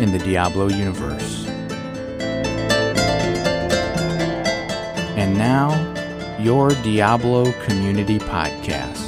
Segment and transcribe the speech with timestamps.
[0.00, 1.46] in the Diablo universe.
[5.16, 5.70] And now,
[6.38, 9.05] your Diablo Community Podcast.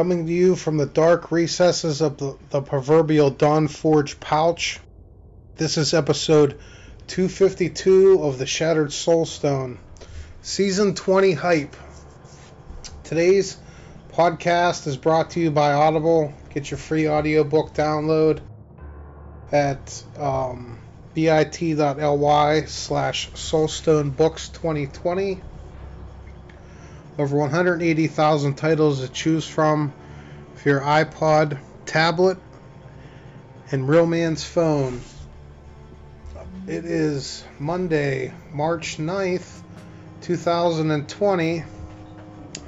[0.00, 4.80] Coming to you from the dark recesses of the, the proverbial Dawn Forge pouch,
[5.56, 6.58] this is episode
[7.08, 9.76] 252 of the Shattered Soulstone,
[10.40, 11.76] Season 20 Hype.
[13.04, 13.58] Today's
[14.10, 16.32] podcast is brought to you by Audible.
[16.54, 18.40] Get your free audiobook download
[19.52, 20.78] at um,
[21.12, 25.42] bit.ly slash soulstonebooks2020
[27.20, 29.92] over 180,000 titles to choose from
[30.64, 32.38] your iPod, tablet,
[33.70, 35.00] and real man's phone.
[36.66, 39.62] It is Monday, March 9th,
[40.20, 41.64] 2020,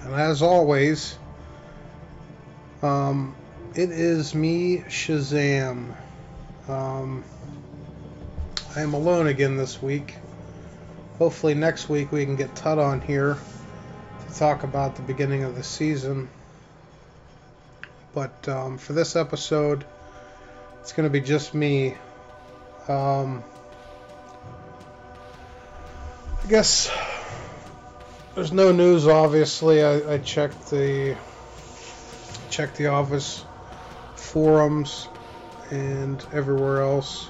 [0.03, 1.19] and as always,
[2.83, 3.35] um,
[3.75, 5.95] it is me, Shazam.
[6.69, 7.25] Um,
[8.75, 10.17] I am alone again this week.
[11.19, 13.37] Hopefully, next week we can get Tut on here
[14.27, 16.29] to talk about the beginning of the season.
[18.15, 19.85] But um, for this episode,
[20.81, 21.97] it's going to be just me.
[22.89, 23.43] Um,
[26.43, 26.91] I guess
[28.35, 29.07] there's no news.
[29.07, 31.17] Obviously, I, I checked the
[32.51, 33.45] checked the office
[34.17, 35.09] forums
[35.71, 37.29] and everywhere else.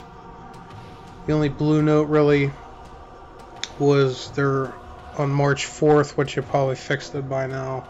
[1.26, 2.50] The only blue note really
[3.78, 4.72] was their
[5.16, 7.87] on March 4th, which you probably fixed it by now.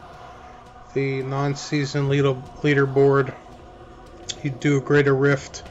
[0.94, 3.34] The non-season leader leaderboard.
[4.42, 5.62] You do a greater rift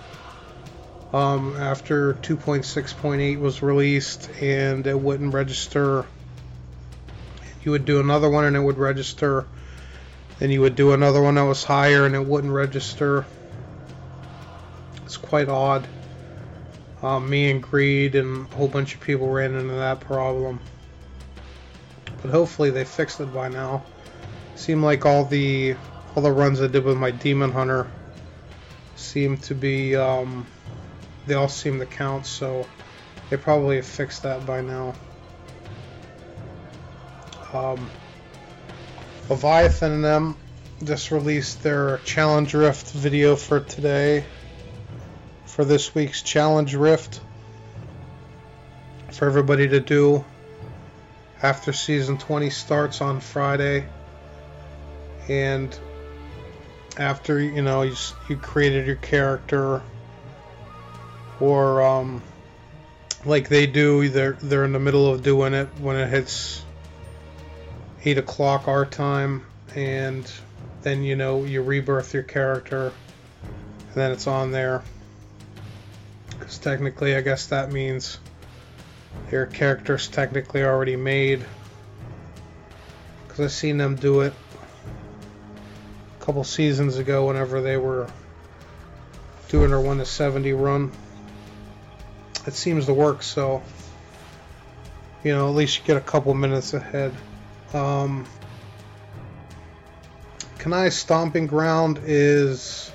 [1.13, 6.05] um, after 2.6.8 was released, and it wouldn't register.
[7.63, 9.45] You would do another one, and it would register.
[10.39, 13.25] Then you would do another one that was higher, and it wouldn't register.
[15.05, 15.87] It's quite odd.
[17.03, 20.59] Um, me and Greed and a whole bunch of people ran into that problem
[22.21, 23.83] but hopefully they fixed it by now.
[24.61, 25.75] Seemed like all the
[26.15, 27.89] all the runs I did with my Demon Hunter
[28.95, 30.45] seem to be um,
[31.25, 32.67] they all seem to count, so
[33.31, 34.93] they probably have fixed that by now.
[37.51, 37.89] Um,
[39.29, 40.37] Leviathan and them
[40.83, 44.23] just released their Challenge Rift video for today,
[45.47, 47.19] for this week's Challenge Rift,
[49.11, 50.23] for everybody to do
[51.41, 53.87] after season 20 starts on Friday,
[55.27, 55.77] and
[56.97, 57.95] after you know you,
[58.27, 59.81] you created your character,
[61.39, 62.21] or um,
[63.25, 66.63] like they do, they're they're in the middle of doing it when it hits
[68.03, 69.45] eight o'clock our time,
[69.75, 70.29] and
[70.81, 72.93] then you know you rebirth your character,
[73.43, 74.83] and then it's on there.
[76.29, 78.17] Because technically, I guess that means
[79.29, 81.45] their character's technically already made.
[83.27, 84.33] Because I've seen them do it
[86.31, 88.07] couple seasons ago whenever they were
[89.49, 90.89] doing their 1 to 70 run.
[92.47, 93.61] It seems to work, so,
[95.25, 97.13] you know, at least you get a couple minutes ahead.
[97.73, 98.25] Um,
[100.57, 102.93] Kanai Stomping Ground is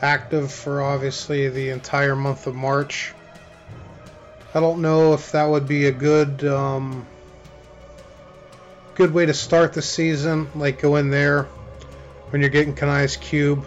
[0.00, 3.12] active for obviously the entire month of March.
[4.54, 7.08] I don't know if that would be a good um,
[8.94, 10.48] good way to start the season.
[10.54, 11.48] Like go in there
[12.30, 13.64] when you're getting Kanai's cube,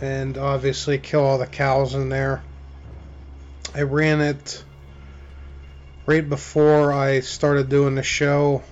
[0.00, 2.42] and obviously kill all the cows in there.
[3.74, 4.62] I ran it
[6.06, 8.62] right before I started doing the show,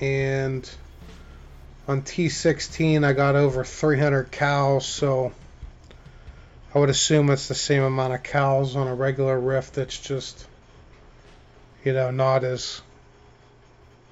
[0.00, 0.68] and
[1.86, 5.32] on T16 I got over 300 cows, so
[6.74, 9.76] I would assume it's the same amount of cows on a regular rift.
[9.76, 10.46] It's just,
[11.84, 12.80] you know, not as,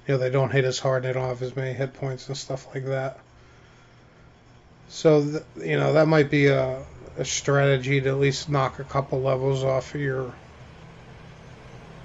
[0.07, 1.03] you know, they don't hit as hard.
[1.03, 3.19] They don't have as many hit points and stuff like that.
[4.89, 6.83] So th- you know that might be a,
[7.17, 10.35] a strategy to at least knock a couple levels off of your,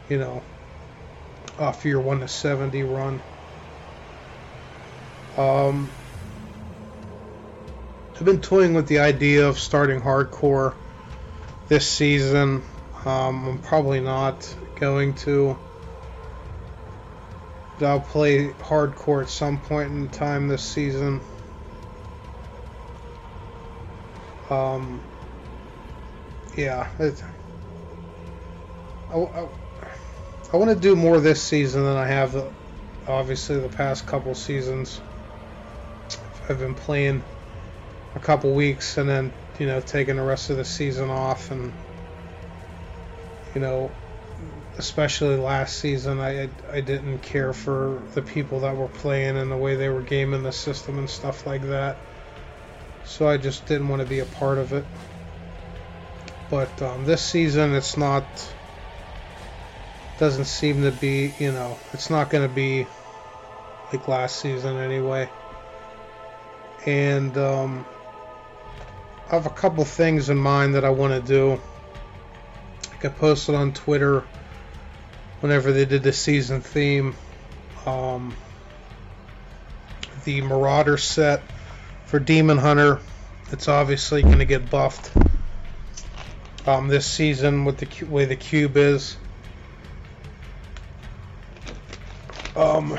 [0.08, 0.42] you know,
[1.58, 3.22] off of your one to seventy run.
[5.36, 5.90] Um,
[8.16, 10.74] I've been toying with the idea of starting hardcore
[11.68, 12.62] this season.
[13.04, 15.58] Um, I'm probably not going to.
[17.80, 21.22] I'll play hardcore at some point in time this season.
[24.54, 25.02] Um,
[26.56, 27.22] yeah, it,
[29.10, 29.48] I, I,
[30.52, 32.36] I want to do more this season than I have,
[33.06, 35.00] obviously, the past couple seasons.
[36.48, 37.24] I've been playing
[38.14, 41.72] a couple weeks and then, you know, taking the rest of the season off and,
[43.54, 43.92] you know,
[44.78, 49.56] especially last season, I I didn't care for the people that were playing and the
[49.56, 51.98] way they were gaming the system and stuff like that.
[53.04, 54.84] So I just didn't want to be a part of it.
[56.50, 58.24] But um, this season, it's not.
[60.18, 62.86] Doesn't seem to be, you know, it's not going to be
[63.92, 65.28] like last season anyway.
[66.86, 67.84] And um,
[69.30, 71.60] I have a couple things in mind that I want to do.
[73.02, 74.24] I posted on Twitter
[75.40, 77.14] whenever they did the season theme.
[77.84, 78.34] Um,
[80.24, 81.42] the Marauder set
[82.14, 83.00] for Demon Hunter,
[83.50, 85.10] it's obviously going to get buffed
[86.64, 89.16] um, this season with the way the cube is.
[92.54, 92.96] Um,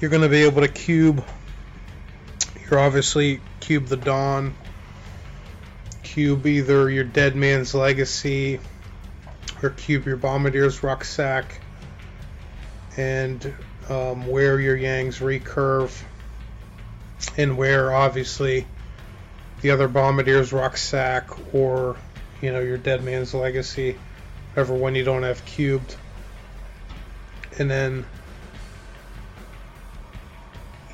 [0.00, 1.24] you're going to be able to cube.
[2.70, 4.54] You're obviously cube the Dawn,
[6.04, 8.60] cube either your Dead Man's Legacy
[9.60, 11.60] or cube your Bombardier's Rucksack
[12.96, 13.52] and
[13.88, 16.00] um, wear your Yang's recurve
[17.36, 18.66] and where obviously
[19.60, 21.96] the other Bombardier's Rucksack or
[22.40, 23.96] you know your Dead Man's Legacy,
[24.52, 25.96] whatever one you don't have cubed.
[27.58, 28.04] And then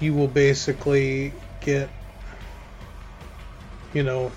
[0.01, 1.89] you will basically get
[3.95, 4.31] you know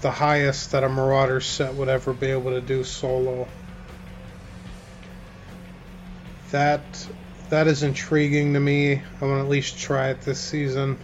[0.00, 3.48] the highest that a Marauder set would ever be able to do solo.
[6.50, 6.82] That
[7.50, 8.94] that is intriguing to me.
[8.94, 10.98] I want to at least try it this season.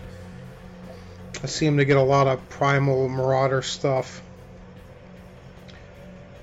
[1.43, 4.23] I seem to get a lot of primal Marauder stuff.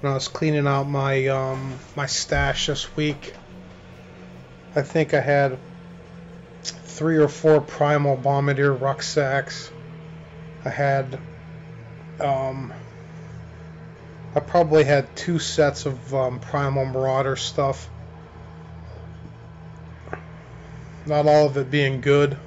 [0.02, 3.34] When I was cleaning out my um, my stash this week,
[4.76, 5.58] I think I had
[6.64, 9.72] three or four primal bombardier rucksacks.
[10.66, 11.18] I had
[12.20, 12.74] um,
[14.36, 17.90] I probably had two sets of um, primal marauder stuff
[21.06, 22.38] not all of it being good,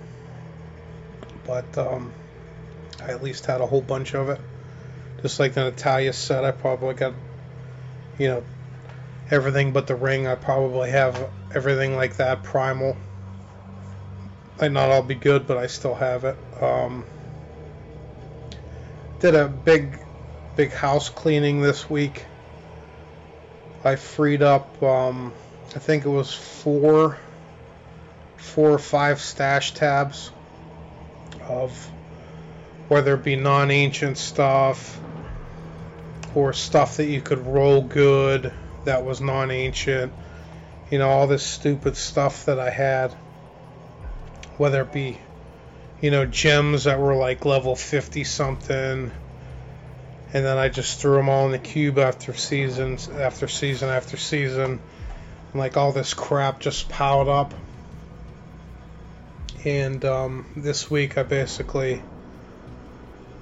[1.44, 2.12] but um,
[3.02, 4.40] I at least had a whole bunch of it.
[5.22, 7.14] Just like the Natalya set, I probably got,
[8.18, 8.44] you know,
[9.30, 10.26] everything but the ring.
[10.26, 12.96] I probably have everything like that primal.
[14.60, 16.36] Might not all be good, but I still have it.
[16.60, 17.04] Um,
[19.20, 19.98] did a big,
[20.56, 22.24] big house cleaning this week.
[23.84, 25.32] I freed up, um,
[25.74, 27.18] I think it was four
[28.36, 30.30] four or five stash tabs
[31.48, 31.90] of
[32.88, 35.00] whether it be non-ancient stuff
[36.34, 38.52] or stuff that you could roll good
[38.84, 40.12] that was non-ancient
[40.90, 43.12] you know all this stupid stuff that i had.
[44.56, 45.18] Whether it be
[46.00, 49.10] you know gems that were like level 50 something
[50.32, 54.16] and then i just threw them all in the cube after seasons after season after
[54.16, 54.80] season
[55.52, 57.54] and like all this crap just piled up
[59.66, 62.00] and um, this week I basically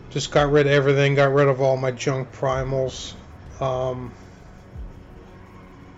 [0.08, 3.12] just got rid of everything, got rid of all my junk primals,
[3.60, 4.10] um,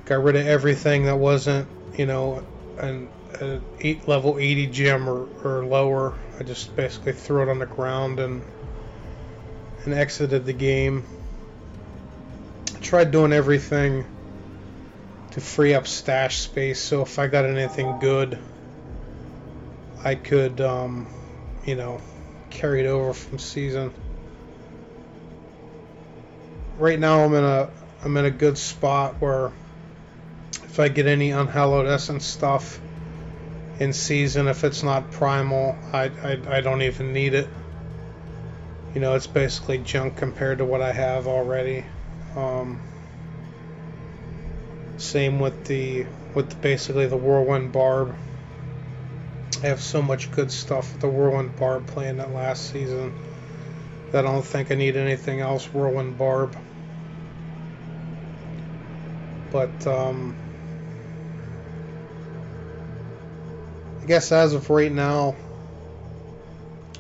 [0.05, 2.45] got rid of everything that wasn't, you know,
[2.79, 3.09] an,
[3.41, 6.19] an eight level 80 gem or, or lower.
[6.41, 8.43] I just basically threw it on the ground and
[9.85, 11.05] and exited the game.
[12.75, 14.05] I tried doing everything
[15.31, 18.41] to free up stash space, so if I got anything good
[20.07, 21.09] I could, um,
[21.65, 22.01] you know,
[22.49, 23.93] carry it over from season.
[26.79, 27.71] Right now, I'm in a
[28.05, 29.51] I'm in a good spot where
[30.63, 32.81] if I get any unhallowed essence stuff
[33.81, 37.49] in season, if it's not primal, I, I, I don't even need it.
[38.95, 41.85] You know, it's basically junk compared to what I have already.
[42.37, 42.81] Um,
[44.99, 48.15] same with the with basically the whirlwind barb.
[49.63, 53.15] I have so much good stuff with the Whirlwind Barb playing that last season
[54.13, 56.57] that I don't think I need anything else Whirlwind Barb.
[59.51, 60.37] But um,
[64.03, 65.37] I guess as of right now,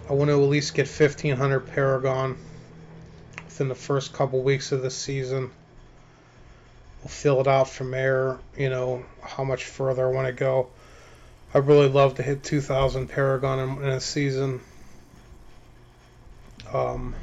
[0.08, 2.36] I want to at least get 1500 Paragon
[3.44, 5.50] within the first couple weeks of the season.
[7.02, 10.68] We'll fill it out from there, you know, how much further I want to go.
[11.56, 14.60] I'd really love to hit 2000 Paragon in, in a season.
[16.70, 17.14] Um,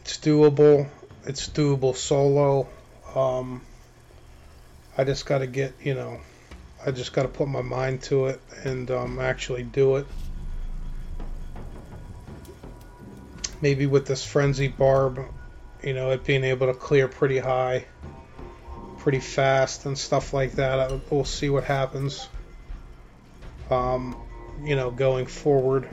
[0.00, 0.88] it's doable.
[1.26, 2.66] It's doable solo.
[3.14, 3.60] Um,
[4.96, 6.20] I just got to get, you know,
[6.86, 10.06] I just got to put my mind to it and um, actually do it.
[13.60, 15.20] Maybe with this frenzy barb,
[15.82, 17.84] you know, it being able to clear pretty high,
[18.96, 20.80] pretty fast, and stuff like that.
[20.80, 22.26] I, we'll see what happens.
[23.70, 24.16] Um,
[24.62, 25.88] you know, going forward.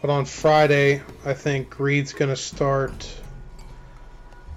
[0.00, 3.12] But on Friday, I think Greed's going to start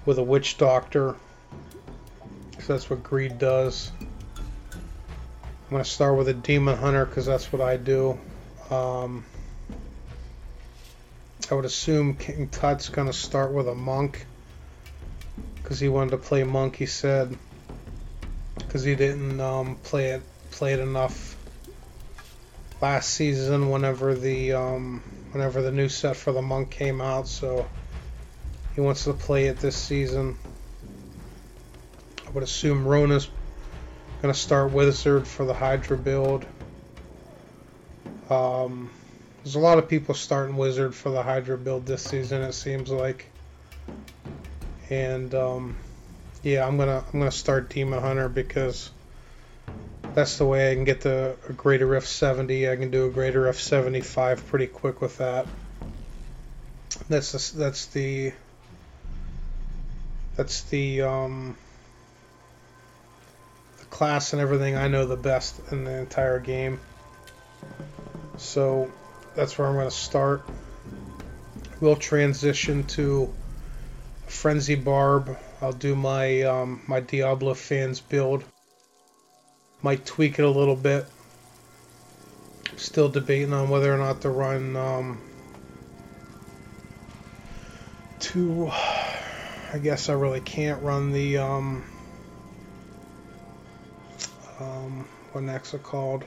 [0.06, 1.16] with a witch doctor.
[2.60, 3.92] So that's what Greed does.
[4.02, 8.18] I'm going to start with a demon hunter because that's what I do.
[8.70, 9.26] Um,
[11.50, 14.26] I would assume King Tut's going to start with a monk
[15.56, 17.38] because he wanted to play monk, he said.
[18.70, 21.36] Because he didn't um, play it enough
[22.80, 27.68] last season whenever the um, whenever the new set for the monk came out, so
[28.76, 30.38] he wants to play it this season.
[32.28, 33.32] I would assume Rona's
[34.22, 36.46] to start Wizard for the Hydra build.
[38.30, 38.92] Um,
[39.44, 42.44] there's a lot of people starting Wizard for the Hydra build this season.
[42.44, 43.26] It seems like,
[44.92, 45.78] and um,
[46.44, 48.92] yeah, I'm gonna I'm gonna start Demon Hunter because
[50.14, 52.72] that's the way I can get the greater F70.
[52.72, 55.48] I can do a greater F75 pretty quick with that.
[57.08, 58.34] That's the, that's the
[60.36, 61.58] that's the um,
[63.80, 66.80] the class and everything I know the best in the entire game.
[68.38, 68.92] So
[69.36, 70.44] that's where I'm going to start.
[71.82, 73.34] We'll transition to
[74.28, 75.38] Frenzy Barb.
[75.62, 78.44] I'll do my um, my Diablo fans build.
[79.82, 81.06] Might tweak it a little bit.
[82.76, 85.22] Still debating on whether or not to run um,
[88.20, 88.70] two
[89.72, 91.84] I guess I really can't run the um,
[94.60, 96.26] um, what next are called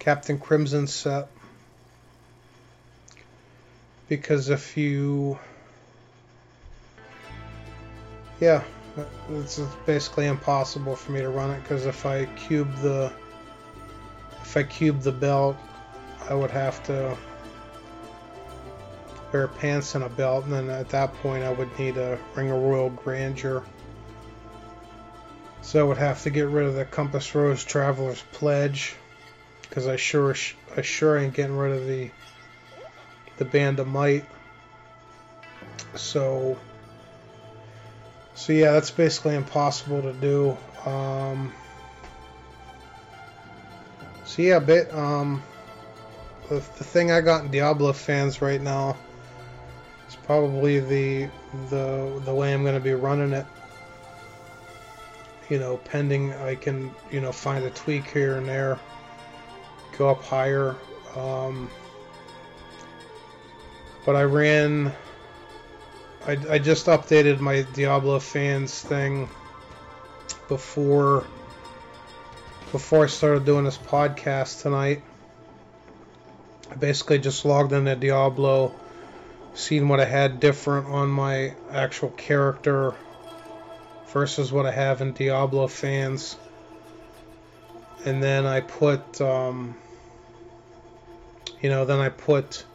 [0.00, 1.28] Captain Crimson set
[4.08, 5.38] because if you
[8.40, 8.62] yeah
[9.30, 13.12] it's basically impossible for me to run it because if I cube the
[14.42, 15.56] if I cube the belt
[16.28, 17.16] I would have to
[19.32, 22.50] wear pants and a belt, and then at that point I would need a Ring
[22.50, 23.62] of Royal Grandeur.
[25.62, 28.96] So I would have to get rid of the Compass Rose Traveler's Pledge,
[29.62, 30.34] because I sure
[30.76, 32.10] I sure ain't getting rid of the
[33.36, 34.24] the Band of Might.
[35.94, 36.58] So
[38.38, 40.56] so yeah, that's basically impossible to do.
[40.88, 41.52] Um,
[44.24, 45.42] so yeah, bit um,
[46.48, 48.96] the, the thing I got in Diablo fans right now
[50.08, 51.28] is probably the
[51.68, 53.44] the the way I'm going to be running it.
[55.48, 58.78] You know, pending I can you know find a tweak here and there,
[59.98, 60.76] go up higher.
[61.16, 61.68] Um,
[64.06, 64.92] but I ran.
[66.28, 69.30] I, I just updated my Diablo fans thing
[70.46, 71.24] before
[72.70, 75.00] before I started doing this podcast tonight.
[76.70, 78.74] I basically just logged into Diablo
[79.54, 82.94] seen what I had different on my actual character
[84.08, 86.36] versus what I have in Diablo fans.
[88.04, 89.76] And then I put, um,
[91.62, 92.66] you know, then I put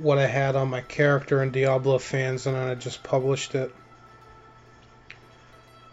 [0.00, 3.74] what I had on my character in Diablo fans and then I just published it.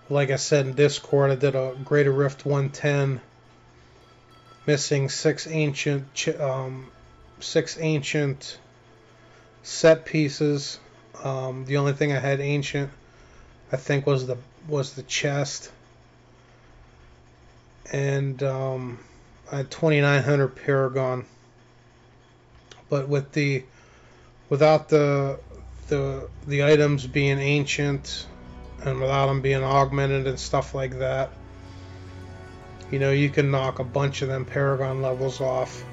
[0.09, 3.19] Like I said in Discord, I did a Greater Rift 110,
[4.65, 6.87] missing six ancient, um,
[7.39, 8.57] six ancient
[9.63, 10.79] set pieces.
[11.21, 12.89] Um, the only thing I had ancient,
[13.71, 14.37] I think, was the
[14.69, 15.71] was the chest,
[17.91, 18.99] and um,
[19.51, 21.25] I had 2,900 Paragon.
[22.89, 23.63] But with the
[24.49, 25.39] without the
[25.87, 28.27] the the items being ancient
[28.83, 31.29] and without them being augmented and stuff like that.
[32.91, 35.83] You know, you can knock a bunch of them Paragon levels off.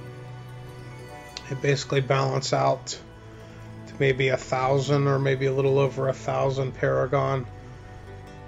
[1.50, 6.72] It basically balance out to maybe a thousand or maybe a little over a thousand
[6.72, 7.46] Paragon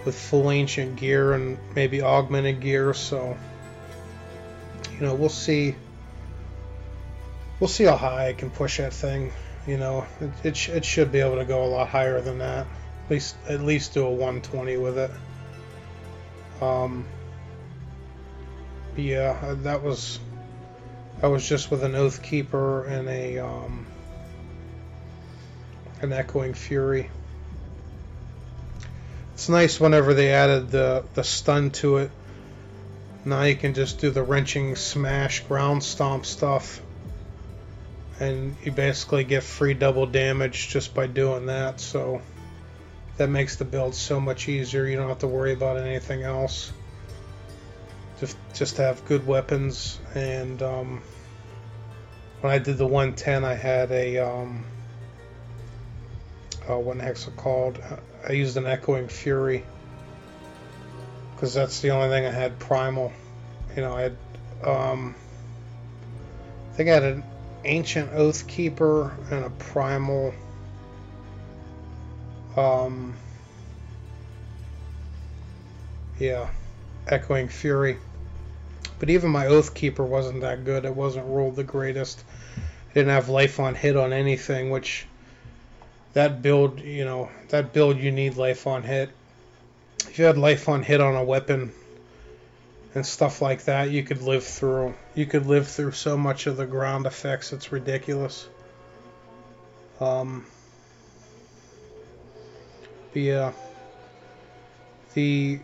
[0.05, 2.95] with full ancient gear and maybe augmented gear.
[2.95, 3.37] So,
[4.95, 5.75] you know, we'll see.
[7.59, 9.33] We'll see how high I can push that thing.
[9.67, 12.39] You know, it, it, sh- it should be able to go a lot higher than
[12.39, 12.67] that.
[13.05, 15.11] At least at least do a 120 with it.
[16.61, 17.07] Um,
[18.97, 20.21] yeah, uh, that was
[21.21, 23.87] that was just with an Oath Keeper and a um,
[26.01, 27.11] an Echoing Fury.
[29.35, 32.11] It's nice whenever they added the the stun to it.
[33.25, 36.81] Now you can just do the wrenching smash ground stomp stuff.
[38.19, 42.23] And you basically get free double damage just by doing that, so
[43.19, 44.87] that makes the build so much easier.
[44.87, 46.73] You don't have to worry about anything else.
[48.19, 51.03] Just just have good weapons and um,
[52.41, 54.65] when I did the 110 I had a um,
[56.69, 57.79] uh, what the heck's it called?
[58.27, 59.65] I used an Echoing Fury
[61.35, 63.13] because that's the only thing I had primal.
[63.77, 64.17] You know, I had,
[64.65, 65.15] um,
[66.73, 67.25] I think I had an
[67.67, 70.33] Ancient Oath Keeper and a primal.
[72.57, 73.15] Um,
[76.19, 76.49] yeah,
[77.07, 77.99] Echoing Fury.
[78.99, 80.85] But even my Oath Keeper wasn't that good.
[80.85, 82.25] It wasn't ruled the greatest.
[82.95, 85.07] Didn't have life on hit on anything, which
[86.15, 89.11] that build, you know, that build you need life on hit.
[90.01, 91.73] If you had life on hit on a weapon
[92.95, 94.95] and stuff like that, you could live through.
[95.15, 97.53] You could live through so much of the ground effects.
[97.53, 98.49] It's ridiculous.
[100.01, 100.47] Um,
[103.13, 103.53] but yeah,
[105.15, 105.61] the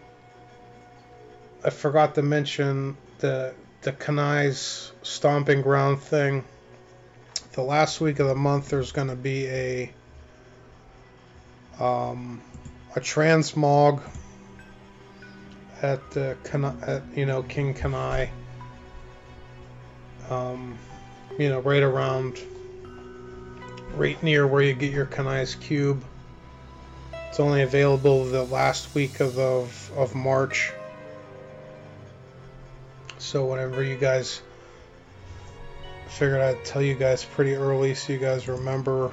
[1.65, 6.45] I forgot to mention the the Kanai's stomping ground thing.
[7.53, 9.93] The last week of the month, there's going to be a
[11.79, 12.41] um,
[12.97, 14.03] a transmog
[15.83, 16.37] at the
[16.87, 18.29] at you know King Kanai.
[20.31, 20.79] Um,
[21.39, 22.41] you know, right around,
[23.97, 26.03] right near where you get your Kanai's cube.
[27.29, 30.73] It's only available the last week of of, of March.
[33.19, 34.43] So whenever you guys
[36.09, 39.11] figured I'd tell you guys pretty early so you guys remember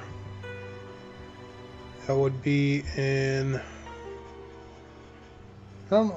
[2.06, 3.56] that would be in.
[5.86, 6.12] I don't.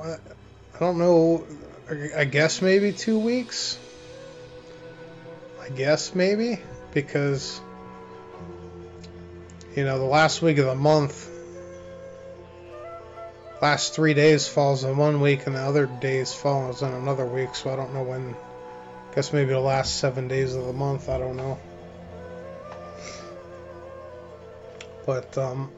[0.75, 1.45] I don't know.
[2.15, 3.77] I guess maybe two weeks.
[5.61, 6.59] I guess maybe
[6.93, 7.61] because
[9.75, 11.29] you know the last week of the month,
[13.61, 17.55] last three days falls in one week, and the other days falls in another week.
[17.55, 18.35] So I don't know when.
[19.11, 21.07] I guess maybe the last seven days of the month.
[21.07, 21.59] I don't know.
[25.05, 25.71] But um,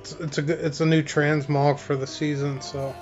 [0.00, 2.94] it's, it's a it's a new transmog for the season, so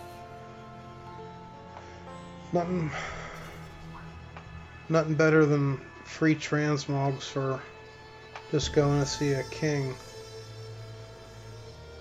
[2.52, 2.90] nothing
[4.88, 7.60] nothing better than free transmogs for
[8.50, 9.94] just going to see a king.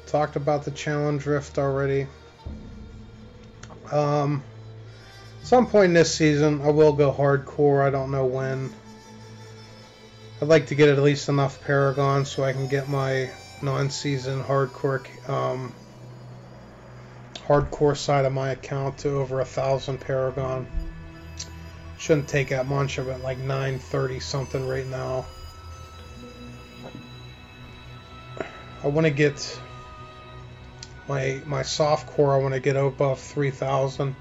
[0.07, 2.07] Talked about the challenge rift already.
[3.91, 4.43] Um,
[5.43, 7.85] some point in this season, I will go hardcore.
[7.85, 8.73] I don't know when.
[10.41, 13.29] I'd like to get at least enough Paragon so I can get my
[13.61, 15.73] non-season hardcore um,
[17.47, 20.67] hardcore side of my account to over a thousand Paragon.
[21.97, 25.25] Shouldn't take that much of it, like 930 something right now.
[28.83, 29.59] I want to get
[31.07, 32.33] my my soft core.
[32.33, 34.15] I want to get above 3,000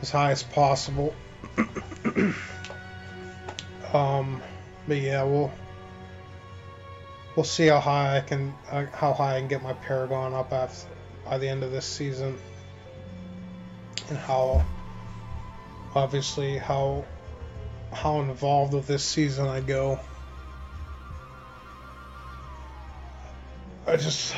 [0.00, 1.14] as high as possible.
[3.92, 4.40] um,
[4.88, 5.52] but yeah, we'll
[7.36, 10.52] we'll see how high I can uh, how high I can get my Paragon up
[10.52, 10.88] after,
[11.24, 12.38] by the end of this season,
[14.08, 14.64] and how
[15.94, 17.04] obviously how
[17.92, 20.00] how involved with this season I go.
[23.86, 24.34] I just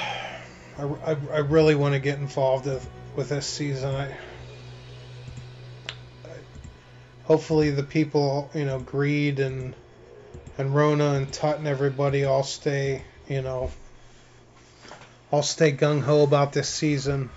[0.78, 3.94] I, I, I really want to get involved with, with this season.
[3.94, 4.06] I,
[6.24, 6.36] I
[7.24, 9.74] hopefully the people you know greed and
[10.58, 13.70] and Rona and Tut and everybody all stay, you know,
[15.30, 17.30] all stay gung ho about this season.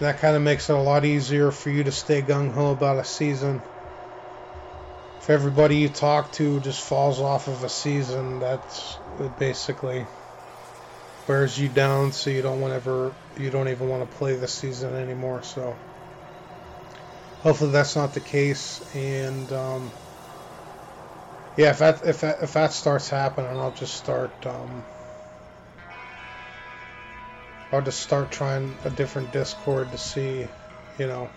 [0.00, 2.98] That kind of makes it a lot easier for you to stay gung ho about
[2.98, 3.62] a season.
[5.20, 8.98] If everybody you talk to just falls off of a season, that's
[9.38, 10.06] basically
[11.26, 14.48] wears you down, so you don't want ever you don't even want to play the
[14.48, 15.42] season anymore.
[15.42, 15.76] So
[17.42, 19.92] hopefully that's not the case, and um,
[21.56, 24.32] yeah, if that if that, if that starts happening, I'll just start.
[24.46, 24.84] Um,
[27.72, 30.48] I'll just start trying a different Discord to see,
[30.98, 31.30] you know,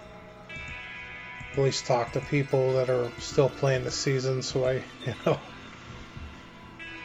[1.51, 4.73] at least talk to people that are still playing the season, so I,
[5.05, 5.39] you know,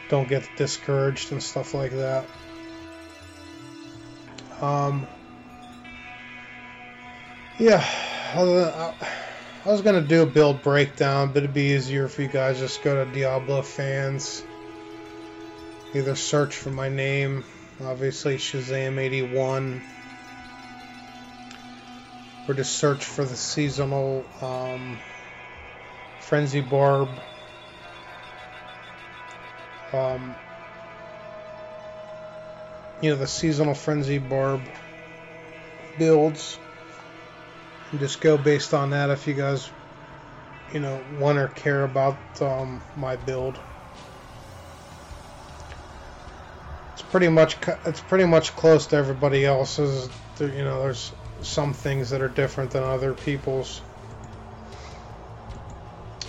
[0.07, 2.25] don't get discouraged and stuff like that.
[4.61, 5.07] Um,
[7.59, 7.85] yeah,
[8.33, 8.93] I
[9.65, 13.05] was gonna do a build breakdown, but it'd be easier if you guys just go
[13.05, 14.43] to Diablo fans.
[15.93, 17.43] Either search for my name,
[17.83, 19.81] obviously Shazam81,
[22.47, 24.99] or just search for the seasonal um,
[26.19, 27.09] Frenzy Barb.
[29.93, 30.35] Um,
[33.01, 34.69] you know, the seasonal Frenzy Barb
[35.97, 36.59] builds.
[37.91, 39.71] And just go based on that if you guys,
[40.71, 43.57] you know, want or care about um, my build.
[46.93, 50.09] It's pretty much it's pretty much close to everybody else's.
[50.37, 53.81] There, you know, there's some things that are different than other people's.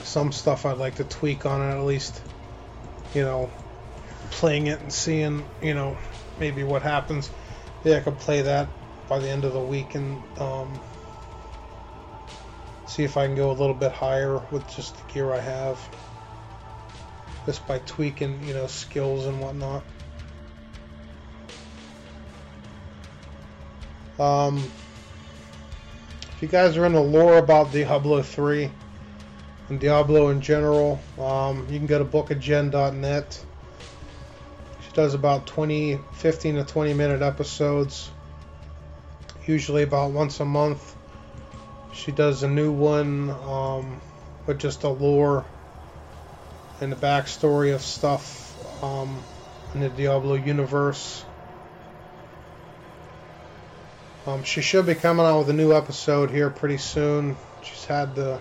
[0.02, 2.20] Some stuff I'd like to tweak on it at least.
[3.14, 3.50] You know,
[4.30, 5.96] playing it and seeing, you know,
[6.38, 7.30] maybe what happens.
[7.84, 8.68] Yeah, I could play that
[9.08, 10.78] by the end of the week and um,
[12.86, 15.78] see if I can go a little bit higher with just the gear I have.
[17.46, 19.82] Just by tweaking, you know, skills and whatnot.
[24.20, 24.58] Um,
[26.36, 28.70] if you guys are in the lore about Diablo 3
[29.70, 33.44] and Diablo in general, um, you can go to bookofgen.net.
[34.82, 38.10] She does about 20, 15 to 20 minute episodes,
[39.46, 40.96] usually about once a month.
[41.94, 44.02] She does a new one um,
[44.46, 45.46] with just a lore
[46.82, 49.22] and the backstory of stuff um,
[49.72, 51.24] in the Diablo universe.
[54.26, 57.36] Um, she should be coming out with a new episode here pretty soon.
[57.62, 58.40] She's had the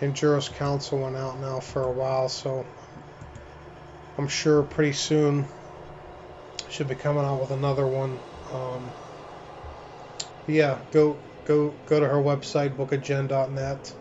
[0.00, 2.66] Angiris Council one out now for a while, so
[4.18, 5.46] I'm sure pretty soon
[6.68, 8.18] should be coming out with another one.
[8.52, 8.90] Um,
[10.46, 13.94] yeah, go go go to her website bookofgen.net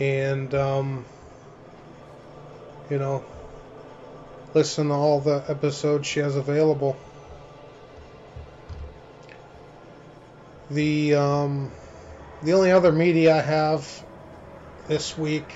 [0.00, 1.04] and um,
[2.90, 3.24] you know
[4.54, 6.96] listen to all the episodes she has available.
[10.70, 11.72] The um,
[12.42, 14.04] the only other media I have
[14.88, 15.54] this week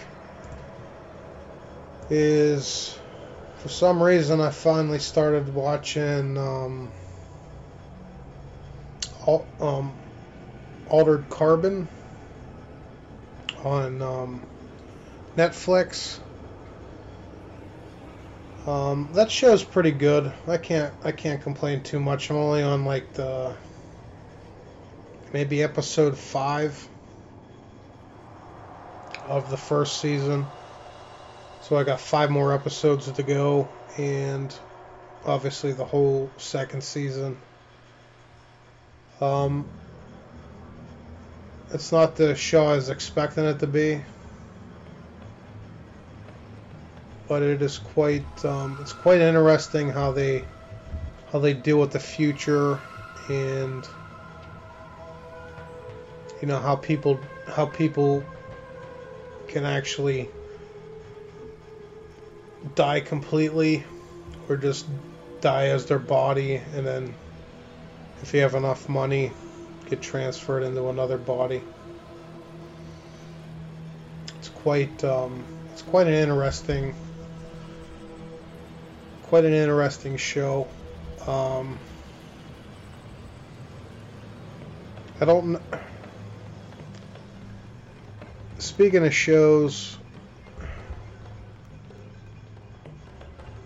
[2.09, 2.97] is
[3.57, 6.93] for some reason I finally started watching um,
[9.27, 9.95] Al- um,
[10.87, 11.89] Altered Carbon
[13.65, 14.47] on um,
[15.37, 16.19] Netflix.
[18.67, 20.33] Um, that show's pretty good.
[20.47, 22.31] I can't I can't complain too much.
[22.31, 23.57] I'm only on like the
[25.33, 26.89] maybe episode five
[29.27, 30.47] of the first season.
[31.63, 34.55] So I got five more episodes to go, and
[35.25, 37.37] obviously the whole second season.
[39.21, 39.69] Um,
[41.73, 44.03] it's not the show I was expecting it to be,
[47.29, 50.45] but it is quite um, it's quite interesting how they
[51.31, 52.81] how they deal with the future
[53.29, 53.87] and
[56.41, 58.25] you know how people how people
[59.49, 60.29] can actually
[62.75, 63.85] die completely
[64.49, 64.87] or just
[65.41, 67.15] die as their body and then
[68.23, 69.33] if you have enough money
[69.91, 71.63] get transferred into another body.
[74.39, 76.95] It's quite um, it's quite an interesting
[79.25, 80.69] quite an interesting show.
[81.27, 81.79] Um,
[85.21, 85.61] I don't
[88.71, 89.99] speaking of shows,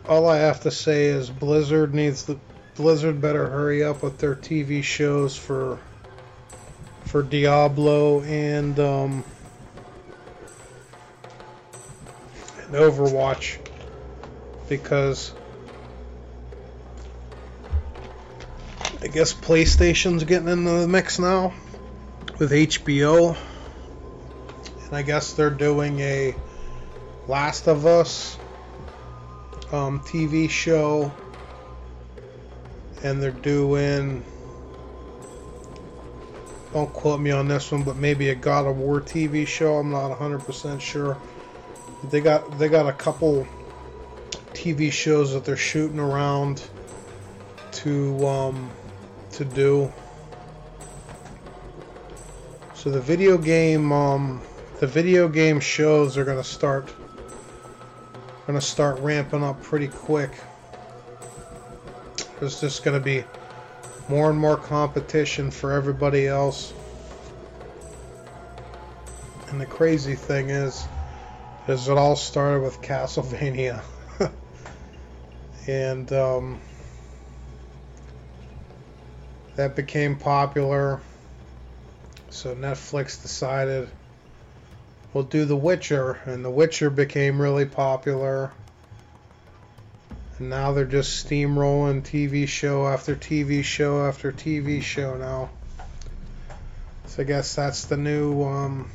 [0.08, 2.38] all I have to say is Blizzard needs the
[2.74, 5.78] Blizzard better hurry up with their TV shows for
[7.04, 9.24] for Diablo and um,
[12.62, 13.58] and Overwatch
[14.70, 15.34] because
[19.02, 21.52] I guess PlayStation's getting into the mix now
[22.38, 23.36] with HBO.
[24.86, 26.34] And I guess they're doing a
[27.26, 28.38] Last of Us
[29.72, 31.12] um, TV show
[33.02, 34.24] and they're doing.
[36.72, 39.76] Don't quote me on this one, but maybe a God of War TV show.
[39.76, 41.16] I'm not 100% sure.
[42.10, 43.46] They got they got a couple
[44.52, 46.62] TV shows that they're shooting around
[47.72, 48.70] to um,
[49.32, 49.92] to do.
[52.74, 54.42] So the video game um,
[54.84, 56.92] the video game shows are gonna start
[58.46, 60.30] gonna start ramping up pretty quick.
[62.38, 63.24] There's just gonna be
[64.10, 66.74] more and more competition for everybody else.
[69.48, 70.84] And the crazy thing is,
[71.66, 73.80] is it all started with Castlevania.
[75.66, 76.60] and um,
[79.56, 81.00] that became popular.
[82.28, 83.88] So Netflix decided
[85.14, 88.50] we'll do The Witcher, and The Witcher became really popular.
[90.38, 95.50] And now they're just steamrolling TV show after TV show after TV show now.
[97.06, 98.90] So I guess that's the new um,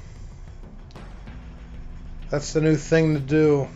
[2.29, 3.69] that's the new thing to do.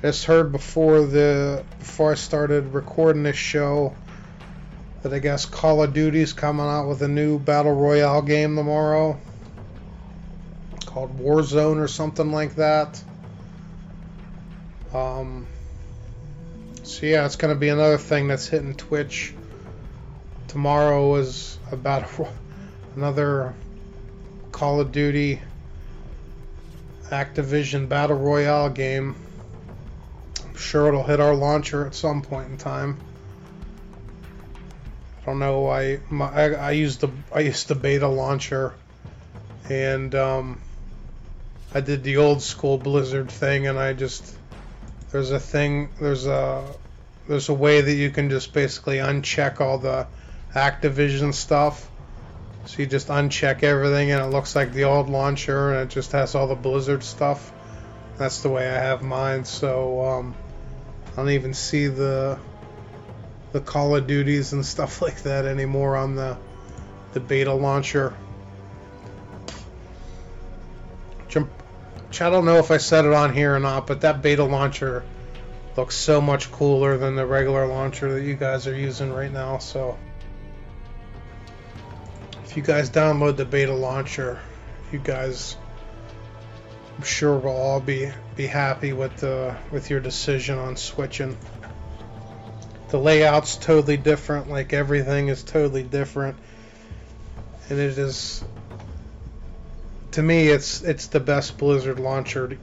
[0.00, 3.94] Just heard before the before I started recording this show
[5.02, 9.20] that I guess Call of Duty's coming out with a new battle royale game tomorrow
[10.92, 13.02] called Warzone or something like that.
[14.92, 15.46] Um,
[16.82, 19.32] so yeah, it's going to be another thing that's hitting Twitch.
[20.48, 22.10] Tomorrow is about
[22.96, 23.54] another
[24.50, 25.40] Call of Duty
[27.08, 29.16] Activision Battle Royale game.
[30.44, 32.98] I'm sure it'll hit our launcher at some point in time.
[35.22, 35.68] I don't know.
[35.68, 38.74] I I, I used the I used the beta launcher,
[39.70, 40.61] and um,
[41.74, 44.36] I did the old school Blizzard thing, and I just
[45.10, 46.64] there's a thing there's a
[47.28, 50.06] there's a way that you can just basically uncheck all the
[50.54, 51.88] Activision stuff.
[52.66, 56.12] So you just uncheck everything, and it looks like the old launcher, and it just
[56.12, 57.52] has all the Blizzard stuff.
[58.18, 59.44] That's the way I have mine.
[59.46, 60.34] So um,
[61.12, 62.38] I don't even see the
[63.52, 66.36] the Call of Duties and stuff like that anymore on the
[67.14, 68.14] the beta launcher.
[71.28, 71.50] Jump
[72.20, 75.04] I don't know if I said it on here or not, but that beta launcher
[75.76, 79.58] looks so much cooler than the regular launcher that you guys are using right now.
[79.58, 79.96] So
[82.44, 84.38] if you guys download the beta launcher,
[84.92, 85.56] you guys,
[86.98, 91.38] I'm sure we'll all be be happy with the with your decision on switching.
[92.88, 94.50] The layout's totally different.
[94.50, 96.36] Like everything is totally different,
[97.70, 98.44] and it is
[100.12, 102.58] to me, it's it's the best Blizzard launcher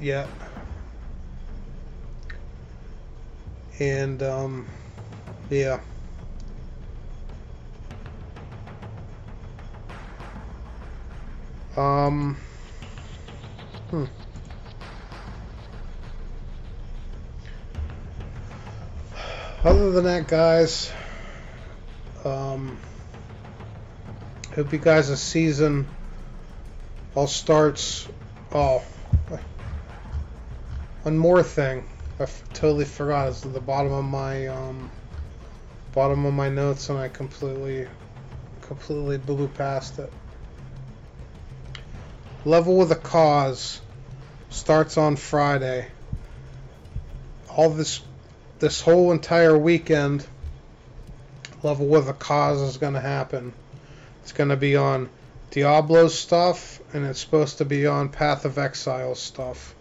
[0.00, 0.28] yet.
[3.78, 4.66] And um,
[5.50, 5.80] yeah.
[11.76, 12.36] Um.
[13.90, 14.04] Hmm.
[19.64, 20.90] Other than that, guys,
[22.24, 22.78] um,
[24.54, 25.86] hope you guys a season
[27.14, 28.08] all starts.
[28.52, 28.82] Oh,
[31.02, 31.84] one more thing.
[32.20, 33.28] I totally forgot.
[33.28, 34.90] It's at the bottom of my um,
[35.94, 37.86] bottom of my notes, and I completely,
[38.62, 40.12] completely blew past it.
[42.44, 43.80] Level with a cause
[44.50, 45.86] starts on Friday.
[47.48, 48.00] All this,
[48.58, 50.26] this whole entire weekend.
[51.62, 53.52] Level with a cause is going to happen.
[54.22, 55.08] It's going to be on
[55.50, 59.74] Diablo stuff and it's supposed to be on Path of Exile stuff.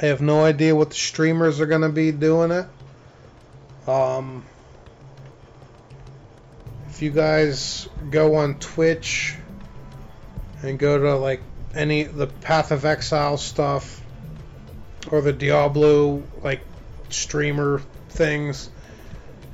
[0.00, 2.66] I have no idea what the streamers are going to be doing it.
[3.88, 4.44] Um,
[6.88, 9.36] if you guys go on Twitch
[10.62, 11.42] and go to like
[11.74, 14.00] any the Path of Exile stuff
[15.10, 16.60] or the Diablo like
[17.10, 18.68] streamer things,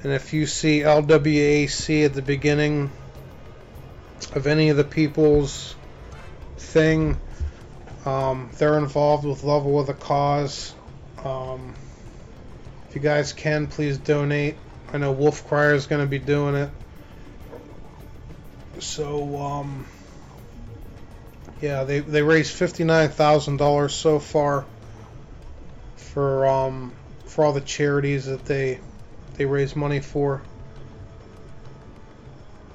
[0.02, 2.90] and if you see LWAC at the beginning
[4.34, 5.74] of any of the people's
[6.56, 7.18] thing.
[8.04, 10.74] Um, they're involved with Level with a Cause.
[11.24, 11.74] Um,
[12.88, 14.56] if you guys can, please donate.
[14.92, 16.70] I know Wolf Crier is going to be doing it.
[18.78, 19.86] So, um,
[21.60, 24.64] yeah, they, they raised $59,000 so far
[25.96, 26.92] for um,
[27.26, 28.80] for all the charities that they
[29.34, 30.42] they raise money for.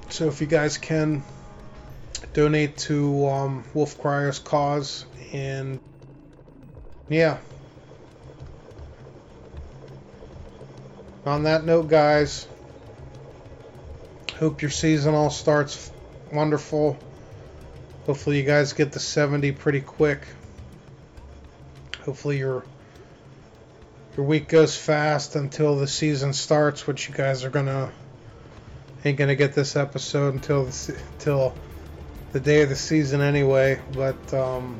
[0.08, 1.22] So if you guys can
[2.36, 5.80] donate to um, Wolf Crier's cause, and
[7.08, 7.38] yeah.
[11.24, 12.46] on that note, guys,
[14.38, 15.90] hope your season all starts
[16.30, 16.98] wonderful.
[18.04, 20.20] Hopefully, you guys get the 70 pretty quick.
[22.04, 22.64] Hopefully, your
[24.14, 27.90] your week goes fast until the season starts, which you guys are gonna
[29.06, 30.68] ain't gonna get this episode until
[31.14, 31.54] until
[32.36, 33.80] the day of the season anyway.
[33.92, 34.78] But um,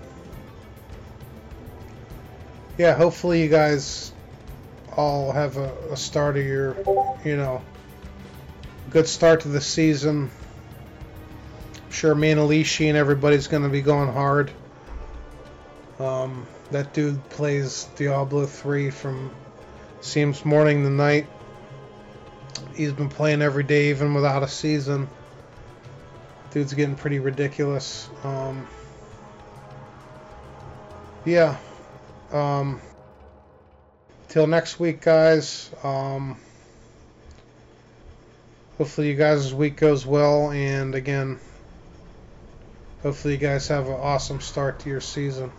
[2.77, 4.13] yeah, hopefully you guys
[4.95, 6.77] all have a, a start of your,
[7.25, 7.63] you know,
[8.91, 10.31] good start to the season.
[11.77, 14.51] I'm sure me and Alishi and everybody's going to be going hard.
[15.99, 19.31] Um, that dude plays Diablo 3 from
[20.03, 21.27] seems morning to night.
[22.75, 25.09] He's been playing every day, even without a season.
[26.57, 28.09] Dude's getting pretty ridiculous.
[28.25, 28.67] Um,
[31.27, 31.59] yeah.
[32.33, 32.81] Um,
[34.29, 35.71] till next week, guys.
[35.83, 36.39] Um,
[38.79, 41.41] hopefully, you guys' week goes well, and again,
[43.03, 45.53] hopefully, you guys have an awesome start to your season.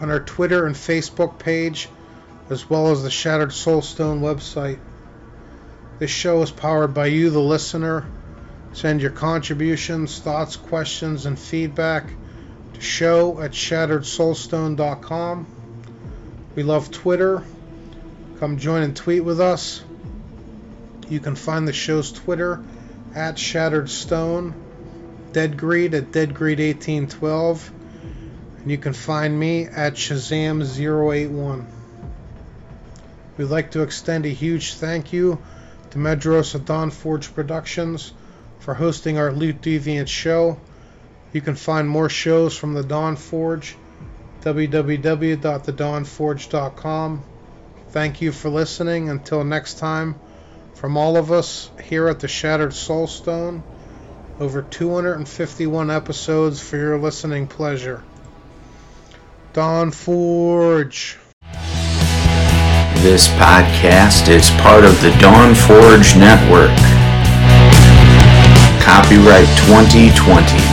[0.00, 1.88] on our Twitter and Facebook page,
[2.50, 4.78] as well as the Shattered Soulstone website.
[5.98, 8.06] This show is powered by you, the listener.
[8.72, 12.10] Send your contributions, thoughts, questions, and feedback
[12.74, 15.46] to show at shatteredsoulstone.com.
[16.56, 17.44] We love Twitter.
[18.40, 19.82] Come join and tweet with us.
[21.08, 22.62] You can find the show's Twitter
[23.14, 24.54] at Shattered Stone
[25.34, 27.70] Deadgreed at Deadgreed1812.
[28.58, 31.64] And you can find me at Shazam081.
[33.36, 35.42] We'd like to extend a huge thank you
[35.90, 38.12] to Medros at Dawnforge Productions
[38.60, 40.60] for hosting our Loot Deviant show.
[41.32, 43.76] You can find more shows from the Dawn Forge
[44.42, 47.24] www.thedawnforge.com.
[47.94, 49.08] Thank you for listening.
[49.08, 50.16] Until next time,
[50.74, 53.62] from all of us here at the Shattered Soulstone,
[54.40, 58.02] over 251 episodes for your listening pleasure.
[59.52, 61.18] Dawn Forge.
[62.96, 66.76] This podcast is part of the Dawn Forge Network.
[68.82, 70.63] Copyright 2020.